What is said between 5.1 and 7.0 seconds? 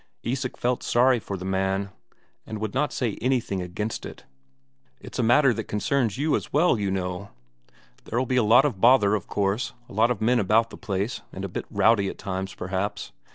a matter that concerns you as well, you